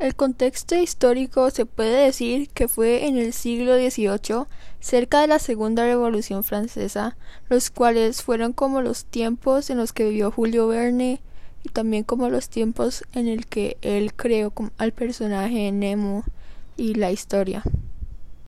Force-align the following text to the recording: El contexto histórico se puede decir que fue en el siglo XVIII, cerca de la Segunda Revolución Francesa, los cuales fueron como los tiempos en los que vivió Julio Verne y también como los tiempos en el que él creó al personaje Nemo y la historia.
El 0.00 0.14
contexto 0.14 0.76
histórico 0.76 1.50
se 1.50 1.66
puede 1.66 2.06
decir 2.06 2.48
que 2.48 2.68
fue 2.68 3.06
en 3.06 3.18
el 3.18 3.34
siglo 3.34 3.76
XVIII, 3.76 4.46
cerca 4.80 5.20
de 5.20 5.26
la 5.26 5.38
Segunda 5.38 5.84
Revolución 5.84 6.42
Francesa, 6.42 7.18
los 7.50 7.68
cuales 7.68 8.22
fueron 8.22 8.54
como 8.54 8.80
los 8.80 9.04
tiempos 9.04 9.68
en 9.68 9.76
los 9.76 9.92
que 9.92 10.08
vivió 10.08 10.30
Julio 10.30 10.68
Verne 10.68 11.20
y 11.62 11.68
también 11.68 12.04
como 12.04 12.30
los 12.30 12.48
tiempos 12.48 13.04
en 13.12 13.28
el 13.28 13.44
que 13.44 13.76
él 13.82 14.14
creó 14.14 14.54
al 14.78 14.92
personaje 14.92 15.70
Nemo 15.70 16.24
y 16.78 16.94
la 16.94 17.12
historia. 17.12 17.62